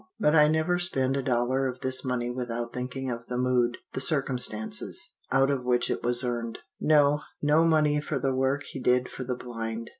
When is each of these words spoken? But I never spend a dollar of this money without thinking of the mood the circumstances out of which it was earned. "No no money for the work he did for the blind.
But 0.19 0.33
I 0.35 0.47
never 0.47 0.79
spend 0.79 1.15
a 1.15 1.21
dollar 1.21 1.67
of 1.67 1.81
this 1.81 2.03
money 2.03 2.31
without 2.31 2.73
thinking 2.73 3.11
of 3.11 3.27
the 3.27 3.37
mood 3.37 3.77
the 3.93 3.99
circumstances 3.99 5.13
out 5.31 5.51
of 5.51 5.63
which 5.63 5.91
it 5.91 6.01
was 6.01 6.23
earned. 6.23 6.57
"No 6.79 7.19
no 7.39 7.63
money 7.65 8.01
for 8.01 8.17
the 8.17 8.33
work 8.33 8.63
he 8.63 8.79
did 8.79 9.09
for 9.09 9.23
the 9.23 9.35
blind. 9.35 9.89